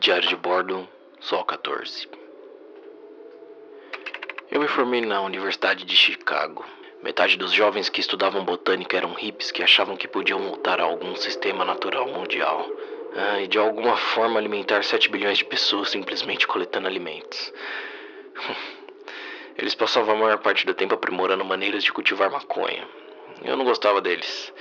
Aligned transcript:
Diário 0.00 0.26
de 0.26 0.36
bordo, 0.36 0.88
Sol 1.20 1.44
14. 1.44 2.08
Eu 4.50 4.58
me 4.58 4.66
formei 4.66 5.02
na 5.02 5.20
Universidade 5.20 5.84
de 5.84 5.94
Chicago. 5.94 6.64
Metade 7.02 7.36
dos 7.36 7.52
jovens 7.52 7.90
que 7.90 8.00
estudavam 8.00 8.42
botânica 8.42 8.96
eram 8.96 9.12
hippies 9.12 9.50
que 9.50 9.62
achavam 9.62 9.96
que 9.96 10.08
podiam 10.08 10.40
voltar 10.40 10.80
a 10.80 10.84
algum 10.84 11.14
sistema 11.14 11.62
natural 11.62 12.08
mundial. 12.08 12.66
Ah, 13.14 13.42
e 13.42 13.46
de 13.46 13.58
alguma 13.58 13.94
forma 13.96 14.40
alimentar 14.40 14.82
7 14.82 15.10
bilhões 15.10 15.38
de 15.38 15.44
pessoas 15.44 15.90
simplesmente 15.90 16.46
coletando 16.46 16.88
alimentos. 16.88 17.52
Eles 19.58 19.74
passavam 19.74 20.14
a 20.14 20.18
maior 20.18 20.38
parte 20.38 20.64
do 20.64 20.72
tempo 20.72 20.94
aprimorando 20.94 21.44
maneiras 21.44 21.84
de 21.84 21.92
cultivar 21.92 22.30
maconha. 22.30 22.88
Eu 23.44 23.58
não 23.58 23.64
gostava 23.64 24.00
deles. 24.00 24.52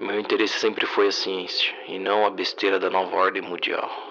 Meu 0.00 0.18
interesse 0.18 0.58
sempre 0.58 0.84
foi 0.84 1.06
a 1.06 1.12
ciência 1.12 1.72
e 1.86 1.96
não 1.96 2.26
a 2.26 2.30
besteira 2.30 2.78
da 2.80 2.90
nova 2.90 3.16
ordem 3.16 3.40
mundial. 3.40 4.10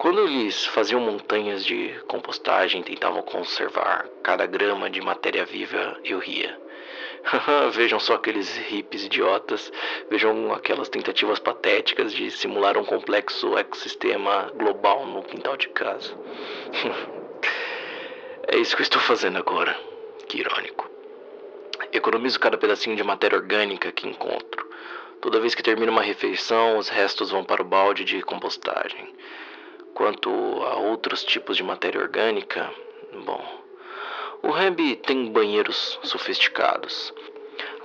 Quando 0.00 0.22
eles 0.22 0.64
faziam 0.64 0.98
montanhas 0.98 1.62
de 1.62 1.94
compostagem, 2.08 2.82
tentavam 2.82 3.20
conservar 3.20 4.08
cada 4.22 4.46
grama 4.46 4.88
de 4.88 4.98
matéria 5.02 5.44
viva, 5.44 5.94
eu 6.02 6.18
ria. 6.18 6.58
vejam 7.72 8.00
só 8.00 8.14
aqueles 8.14 8.56
hippies 8.56 9.04
idiotas, 9.04 9.70
vejam 10.08 10.54
aquelas 10.54 10.88
tentativas 10.88 11.38
patéticas 11.38 12.14
de 12.14 12.30
simular 12.30 12.78
um 12.78 12.84
complexo 12.86 13.58
ecossistema 13.58 14.50
global 14.54 15.04
no 15.04 15.22
quintal 15.22 15.58
de 15.58 15.68
casa. 15.68 16.14
é 18.48 18.56
isso 18.56 18.74
que 18.74 18.80
eu 18.80 18.84
estou 18.84 19.02
fazendo 19.02 19.36
agora. 19.36 19.78
Que 20.26 20.38
irônico. 20.38 20.90
Economizo 21.92 22.40
cada 22.40 22.56
pedacinho 22.56 22.96
de 22.96 23.04
matéria 23.04 23.36
orgânica 23.36 23.92
que 23.92 24.08
encontro. 24.08 24.66
Toda 25.20 25.40
vez 25.40 25.54
que 25.54 25.62
termino 25.62 25.92
uma 25.92 26.00
refeição, 26.00 26.78
os 26.78 26.88
restos 26.88 27.30
vão 27.30 27.44
para 27.44 27.60
o 27.60 27.66
balde 27.66 28.02
de 28.02 28.22
compostagem. 28.22 29.06
Quanto 30.00 30.30
a 30.30 30.76
outros 30.76 31.22
tipos 31.22 31.58
de 31.58 31.62
matéria 31.62 32.00
orgânica, 32.00 32.72
bom, 33.22 33.44
o 34.42 34.50
Reb 34.50 34.96
tem 34.96 35.30
banheiros 35.30 36.00
sofisticados. 36.02 37.12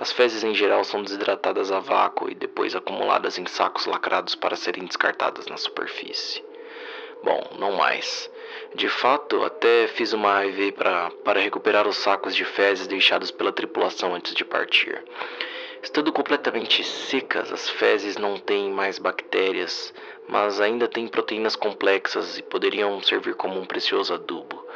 As 0.00 0.12
fezes 0.12 0.42
em 0.42 0.54
geral 0.54 0.82
são 0.82 1.02
desidratadas 1.02 1.70
a 1.70 1.78
vácuo 1.78 2.30
e 2.30 2.34
depois 2.34 2.74
acumuladas 2.74 3.36
em 3.36 3.44
sacos 3.44 3.84
lacrados 3.84 4.34
para 4.34 4.56
serem 4.56 4.86
descartadas 4.86 5.46
na 5.46 5.58
superfície. 5.58 6.42
Bom, 7.22 7.38
não 7.58 7.72
mais. 7.72 8.30
De 8.74 8.88
fato, 8.88 9.44
até 9.44 9.86
fiz 9.86 10.14
uma 10.14 10.40
para, 10.74 11.10
para 11.22 11.40
recuperar 11.40 11.86
os 11.86 11.98
sacos 11.98 12.34
de 12.34 12.46
fezes 12.46 12.86
deixados 12.86 13.30
pela 13.30 13.52
tripulação 13.52 14.14
antes 14.14 14.32
de 14.32 14.42
partir. 14.42 15.04
Estando 15.86 16.12
completamente 16.12 16.82
secas, 16.82 17.52
as 17.52 17.70
fezes 17.70 18.16
não 18.16 18.36
têm 18.36 18.72
mais 18.72 18.98
bactérias, 18.98 19.94
mas 20.28 20.60
ainda 20.60 20.88
têm 20.88 21.06
proteínas 21.06 21.54
complexas 21.54 22.36
e 22.36 22.42
poderiam 22.42 23.00
servir 23.00 23.36
como 23.36 23.60
um 23.60 23.64
precioso 23.64 24.12
adubo. 24.12 24.66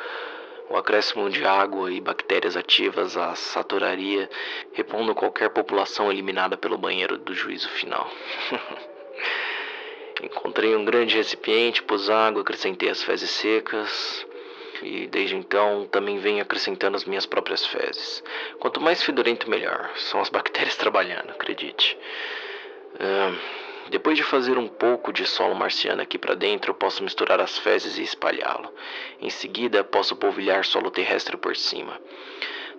O 0.71 0.77
acréscimo 0.77 1.29
de 1.29 1.45
água 1.45 1.91
e 1.91 2.01
bactérias 2.01 2.57
ativas 2.57 3.17
as 3.17 3.41
saturaria, 3.41 4.31
repondo 4.73 5.13
qualquer 5.13 5.51
população 5.51 6.13
eliminada 6.13 6.57
pelo 6.57 6.79
banheiro 6.79 7.19
do 7.19 7.35
juízo 7.35 7.69
final. 7.71 8.09
Encontrei 10.23 10.77
um 10.77 10.85
grande 10.85 11.17
recipiente, 11.17 11.83
pus 11.83 12.09
água, 12.09 12.43
acrescentei 12.43 12.89
as 12.89 13.03
fezes 13.03 13.31
secas 13.31 14.25
e 14.83 15.07
desde 15.07 15.37
então 15.37 15.87
também 15.91 16.19
venho 16.19 16.43
acrescentando 16.43 16.97
as 16.97 17.05
minhas 17.05 17.27
próprias 17.27 17.67
fezes. 17.67 18.23
Quanto 18.59 18.81
mais 18.81 19.03
fedorento, 19.03 19.49
melhor. 19.49 19.91
São 19.97 20.21
as 20.21 20.29
bactérias 20.29 20.77
trabalhando, 20.79 21.31
acredite. 21.31 21.97
Uh, 22.95 23.61
depois 23.91 24.17
de 24.17 24.23
fazer 24.23 24.57
um 24.57 24.69
pouco 24.69 25.13
de 25.13 25.27
solo 25.27 25.55
marciano 25.55 26.01
aqui 26.01 26.17
para 26.17 26.35
dentro, 26.35 26.71
eu 26.71 26.75
posso 26.75 27.03
misturar 27.03 27.41
as 27.41 27.59
fezes 27.59 27.99
e 27.99 28.03
espalhá-lo. 28.03 28.73
Em 29.21 29.31
seguida, 29.31 29.83
posso 29.83 30.15
polvilhar 30.15 30.65
solo 30.65 30.91
terrestre 30.91 31.37
por 31.37 31.57
cima. 31.57 32.01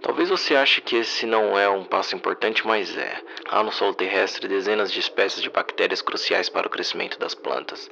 Talvez 0.01 0.29
você 0.29 0.55
ache 0.55 0.81
que 0.81 0.95
esse 0.95 1.27
não 1.27 1.59
é 1.59 1.69
um 1.69 1.83
passo 1.83 2.15
importante, 2.15 2.65
mas 2.65 2.97
é. 2.97 3.21
Há 3.47 3.61
no 3.61 3.71
solo 3.71 3.93
terrestre 3.93 4.47
dezenas 4.47 4.91
de 4.91 4.99
espécies 4.99 5.43
de 5.43 5.49
bactérias 5.49 6.01
cruciais 6.01 6.49
para 6.49 6.65
o 6.65 6.71
crescimento 6.71 7.19
das 7.19 7.35
plantas. 7.35 7.89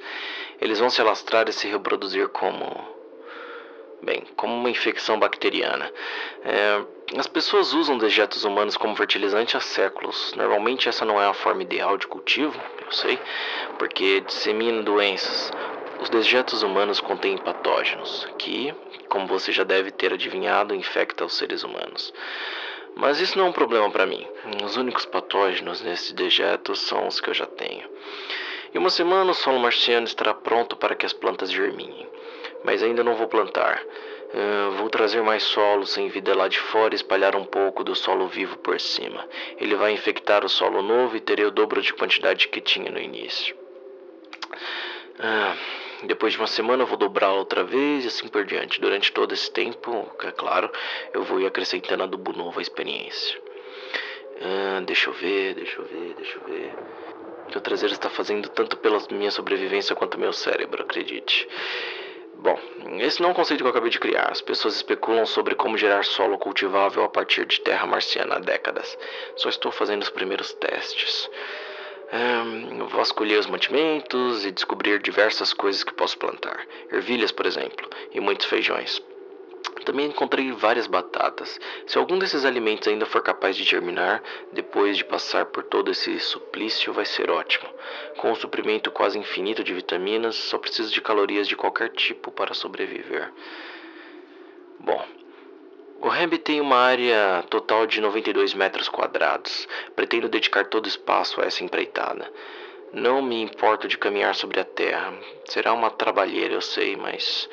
Eles 0.60 0.80
vão 0.80 0.90
se 0.90 1.00
alastrar 1.00 1.48
e 1.48 1.52
se 1.52 1.68
reproduzir 1.68 2.28
como 2.28 2.99
Bem, 4.02 4.22
como 4.34 4.54
uma 4.54 4.70
infecção 4.70 5.18
bacteriana. 5.18 5.92
É, 6.42 6.82
as 7.18 7.26
pessoas 7.26 7.74
usam 7.74 7.98
dejetos 7.98 8.44
humanos 8.44 8.76
como 8.76 8.96
fertilizante 8.96 9.58
há 9.58 9.60
séculos. 9.60 10.32
Normalmente 10.34 10.88
essa 10.88 11.04
não 11.04 11.20
é 11.20 11.26
a 11.26 11.34
forma 11.34 11.62
ideal 11.62 11.98
de 11.98 12.06
cultivo, 12.06 12.58
eu 12.82 12.92
sei, 12.92 13.18
porque 13.78 14.20
dissemina 14.20 14.82
doenças. 14.82 15.50
Os 16.00 16.08
dejetos 16.08 16.62
humanos 16.62 16.98
contêm 16.98 17.36
patógenos, 17.36 18.26
que, 18.38 18.74
como 19.10 19.26
você 19.26 19.52
já 19.52 19.64
deve 19.64 19.90
ter 19.90 20.14
adivinhado, 20.14 20.74
infectam 20.74 21.26
os 21.26 21.34
seres 21.34 21.62
humanos. 21.62 22.14
Mas 22.96 23.20
isso 23.20 23.36
não 23.36 23.46
é 23.46 23.48
um 23.50 23.52
problema 23.52 23.90
para 23.90 24.06
mim. 24.06 24.26
Os 24.64 24.78
únicos 24.78 25.04
patógenos 25.04 25.82
nesses 25.82 26.12
dejetos 26.12 26.80
são 26.80 27.06
os 27.06 27.20
que 27.20 27.28
eu 27.28 27.34
já 27.34 27.44
tenho. 27.44 27.86
Em 28.74 28.78
uma 28.78 28.88
semana, 28.88 29.30
o 29.30 29.34
solo 29.34 29.58
marciano 29.58 30.06
estará 30.06 30.32
pronto 30.32 30.74
para 30.74 30.94
que 30.94 31.04
as 31.04 31.12
plantas 31.12 31.52
germinem 31.52 32.08
mas 32.64 32.82
ainda 32.82 33.02
não 33.02 33.14
vou 33.14 33.28
plantar. 33.28 33.82
Uh, 34.32 34.70
vou 34.76 34.88
trazer 34.88 35.22
mais 35.22 35.42
solo 35.42 35.84
sem 35.84 36.08
vida 36.08 36.34
lá 36.36 36.46
de 36.46 36.60
fora 36.60 36.94
e 36.94 36.96
espalhar 36.96 37.34
um 37.34 37.44
pouco 37.44 37.82
do 37.82 37.96
solo 37.96 38.28
vivo 38.28 38.56
por 38.58 38.78
cima. 38.80 39.26
Ele 39.58 39.74
vai 39.74 39.92
infectar 39.92 40.44
o 40.44 40.48
solo 40.48 40.82
novo 40.82 41.16
e 41.16 41.20
terei 41.20 41.44
o 41.44 41.50
dobro 41.50 41.82
de 41.82 41.92
quantidade 41.92 42.46
que 42.46 42.60
tinha 42.60 42.90
no 42.92 43.00
início. 43.00 43.56
Uh, 45.18 46.06
depois 46.06 46.32
de 46.32 46.38
uma 46.38 46.46
semana 46.46 46.84
eu 46.84 46.86
vou 46.86 46.96
dobrar 46.96 47.32
outra 47.32 47.64
vez 47.64 48.04
e 48.04 48.08
assim 48.08 48.28
por 48.28 48.44
diante. 48.44 48.80
Durante 48.80 49.10
todo 49.10 49.34
esse 49.34 49.50
tempo, 49.50 50.08
é 50.22 50.30
claro, 50.30 50.70
eu 51.12 51.24
vou 51.24 51.40
ir 51.40 51.46
acrescentando 51.46 52.04
adubo 52.04 52.32
novo 52.32 52.58
à 52.58 52.62
experiência. 52.62 53.36
Uh, 54.36 54.80
deixa 54.86 55.10
eu 55.10 55.12
ver, 55.12 55.54
deixa 55.54 55.78
eu 55.78 55.84
ver, 55.84 56.14
deixa 56.14 56.38
eu 56.38 56.44
ver. 56.44 56.72
O 57.46 57.50
que 57.50 57.58
o 57.58 57.60
traseiro 57.60 57.92
está 57.92 58.08
fazendo 58.08 58.48
tanto 58.48 58.76
pela 58.76 58.98
minha 59.10 59.30
sobrevivência 59.30 59.96
quanto 59.96 60.18
meu 60.18 60.32
cérebro, 60.32 60.82
acredite. 60.82 61.48
Bom, 62.42 62.58
esse 63.00 63.20
não 63.20 63.28
é 63.28 63.32
um 63.32 63.34
conceito 63.34 63.60
que 63.60 63.66
eu 63.66 63.70
acabei 63.70 63.90
de 63.90 64.00
criar. 64.00 64.30
As 64.30 64.40
pessoas 64.40 64.74
especulam 64.74 65.26
sobre 65.26 65.54
como 65.54 65.76
gerar 65.76 66.04
solo 66.04 66.38
cultivável 66.38 67.04
a 67.04 67.08
partir 67.08 67.44
de 67.44 67.60
terra 67.60 67.86
marciana 67.86 68.36
há 68.36 68.38
décadas. 68.38 68.96
Só 69.36 69.50
estou 69.50 69.70
fazendo 69.70 70.00
os 70.00 70.08
primeiros 70.08 70.50
testes. 70.54 71.28
Um, 72.12 72.86
vasculhei 72.86 73.36
os 73.36 73.46
mantimentos 73.46 74.46
e 74.46 74.50
descobrir 74.50 75.00
diversas 75.00 75.52
coisas 75.52 75.84
que 75.84 75.92
posso 75.92 76.16
plantar. 76.16 76.66
Ervilhas, 76.90 77.30
por 77.30 77.44
exemplo, 77.44 77.86
e 78.12 78.20
muitos 78.20 78.46
feijões. 78.46 79.02
Também 79.84 80.06
encontrei 80.06 80.52
várias 80.52 80.86
batatas. 80.86 81.58
Se 81.86 81.98
algum 81.98 82.18
desses 82.18 82.44
alimentos 82.44 82.88
ainda 82.88 83.06
for 83.06 83.22
capaz 83.22 83.56
de 83.56 83.64
germinar, 83.64 84.22
depois 84.52 84.96
de 84.96 85.04
passar 85.04 85.46
por 85.46 85.64
todo 85.64 85.90
esse 85.90 86.18
suplício, 86.20 86.92
vai 86.92 87.04
ser 87.04 87.30
ótimo. 87.30 87.68
Com 88.18 88.30
um 88.30 88.34
suprimento 88.34 88.90
quase 88.90 89.18
infinito 89.18 89.64
de 89.64 89.72
vitaminas, 89.72 90.36
só 90.36 90.58
preciso 90.58 90.92
de 90.92 91.00
calorias 91.00 91.48
de 91.48 91.56
qualquer 91.56 91.90
tipo 91.90 92.30
para 92.30 92.54
sobreviver. 92.54 93.32
Bom, 94.78 95.04
o 96.02 96.08
Reb 96.08 96.38
tem 96.38 96.62
uma 96.62 96.76
área 96.76 97.44
total 97.50 97.86
de 97.86 98.00
92 98.00 98.54
metros 98.54 98.88
quadrados. 98.88 99.68
Pretendo 99.94 100.30
dedicar 100.30 100.64
todo 100.64 100.86
o 100.86 100.88
espaço 100.88 101.40
a 101.40 101.44
essa 101.44 101.62
empreitada. 101.62 102.32
Não 102.92 103.20
me 103.20 103.42
importo 103.42 103.86
de 103.86 103.98
caminhar 103.98 104.34
sobre 104.34 104.58
a 104.58 104.64
terra. 104.64 105.12
Será 105.44 105.74
uma 105.74 105.90
trabalheira, 105.90 106.54
eu 106.54 106.62
sei, 106.62 106.96
mas 106.96 107.48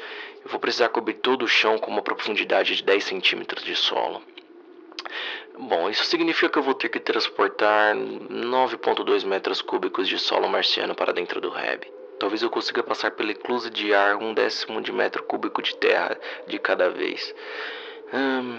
eu 0.47 0.51
vou 0.51 0.61
precisar 0.61 0.87
cobrir 0.87 1.15
todo 1.15 1.43
o 1.43 1.47
chão 1.47 1.77
com 1.77 1.91
uma 1.91 2.01
profundidade 2.01 2.73
de 2.73 2.81
10 2.81 3.03
centímetros 3.03 3.65
de 3.65 3.75
solo. 3.75 4.21
Bom, 5.59 5.89
isso 5.89 6.05
significa 6.05 6.47
que 6.47 6.57
eu 6.57 6.63
vou 6.63 6.73
ter 6.73 6.87
que 6.87 7.01
transportar 7.01 7.93
9,2 7.93 9.25
metros 9.25 9.61
cúbicos 9.61 10.07
de 10.07 10.17
solo 10.17 10.47
marciano 10.47 10.95
para 10.95 11.11
dentro 11.11 11.41
do 11.41 11.49
REB. 11.49 11.83
Talvez 12.17 12.41
eu 12.41 12.49
consiga 12.49 12.81
passar 12.81 13.11
pela 13.11 13.31
eclusa 13.31 13.69
de 13.69 13.93
ar 13.93 14.15
um 14.15 14.33
décimo 14.33 14.81
de 14.81 14.93
metro 14.93 15.21
cúbico 15.23 15.61
de 15.61 15.75
terra 15.75 16.17
de 16.47 16.57
cada 16.57 16.89
vez. 16.89 17.35
Hum, 18.13 18.57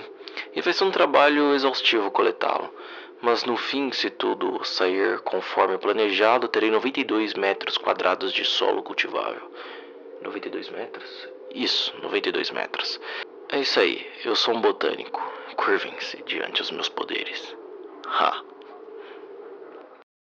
e 0.54 0.60
vai 0.60 0.74
ser 0.74 0.84
um 0.84 0.90
trabalho 0.90 1.54
exaustivo 1.54 2.10
coletá-lo. 2.10 2.70
Mas 3.22 3.44
no 3.46 3.56
fim, 3.56 3.90
se 3.92 4.10
tudo 4.10 4.62
sair 4.62 5.20
conforme 5.20 5.78
planejado, 5.78 6.48
terei 6.48 6.70
92 6.70 7.32
metros 7.32 7.78
quadrados 7.78 8.30
de 8.30 8.44
solo 8.44 8.82
cultivável. 8.82 9.50
92 10.22 10.70
metros? 10.70 11.28
Isso, 11.54 11.94
92 12.02 12.50
metros. 12.50 13.00
É 13.50 13.60
isso 13.60 13.80
aí, 13.80 14.06
eu 14.24 14.36
sou 14.36 14.54
um 14.54 14.60
botânico. 14.60 15.20
Curvem-se 15.56 16.22
diante 16.24 16.62
dos 16.62 16.70
meus 16.70 16.88
poderes. 16.88 17.56
Ha! 18.06 18.42